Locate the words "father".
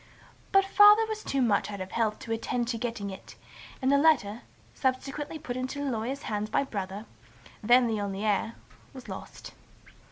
0.65-1.05